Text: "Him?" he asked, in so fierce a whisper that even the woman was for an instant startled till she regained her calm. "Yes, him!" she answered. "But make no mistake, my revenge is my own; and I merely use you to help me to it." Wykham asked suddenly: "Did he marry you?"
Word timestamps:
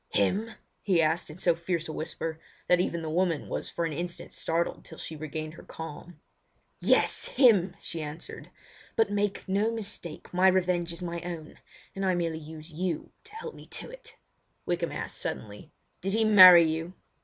"Him?" 0.09 0.55
he 0.81 0.99
asked, 0.99 1.29
in 1.29 1.37
so 1.37 1.53
fierce 1.53 1.87
a 1.87 1.93
whisper 1.93 2.39
that 2.67 2.79
even 2.79 3.03
the 3.03 3.07
woman 3.11 3.47
was 3.47 3.69
for 3.69 3.85
an 3.85 3.93
instant 3.93 4.33
startled 4.33 4.83
till 4.83 4.97
she 4.97 5.15
regained 5.15 5.53
her 5.53 5.61
calm. 5.63 6.19
"Yes, 6.79 7.25
him!" 7.25 7.75
she 7.83 8.01
answered. 8.01 8.49
"But 8.95 9.11
make 9.11 9.47
no 9.47 9.69
mistake, 9.71 10.33
my 10.33 10.47
revenge 10.47 10.91
is 10.91 11.03
my 11.03 11.21
own; 11.21 11.59
and 11.95 12.03
I 12.03 12.15
merely 12.15 12.39
use 12.39 12.71
you 12.71 13.11
to 13.25 13.35
help 13.35 13.53
me 13.53 13.67
to 13.67 13.91
it." 13.91 14.17
Wykham 14.65 14.91
asked 14.91 15.19
suddenly: 15.19 15.71
"Did 16.01 16.13
he 16.13 16.25
marry 16.25 16.63
you?" 16.63 16.93